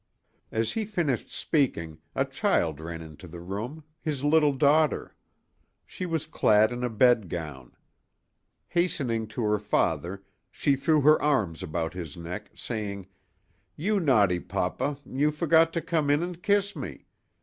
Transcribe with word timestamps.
As 0.51 0.71
he 0.71 0.83
finished 0.83 1.31
speaking, 1.31 1.99
a 2.15 2.25
child 2.25 2.79
ran 2.79 3.03
into 3.03 3.27
the 3.27 3.39
room—his 3.39 4.23
little 4.23 4.51
daughter. 4.51 5.15
She 5.85 6.07
was 6.07 6.25
clad 6.25 6.71
in 6.71 6.83
a 6.83 6.89
bedgown. 6.89 7.73
Hastening 8.69 9.27
to 9.27 9.43
her 9.43 9.59
father 9.59 10.23
she 10.49 10.75
threw 10.75 11.01
her 11.01 11.21
arms 11.21 11.61
about 11.61 11.93
his 11.93 12.17
neck, 12.17 12.49
saying: 12.55 13.09
"You 13.75 13.99
naughty 13.99 14.39
papa, 14.39 14.97
you 15.05 15.29
forgot 15.29 15.71
to 15.73 15.81
come 15.81 16.09
in 16.09 16.23
and 16.23 16.41
kiss 16.41 16.75
me. 16.75 17.05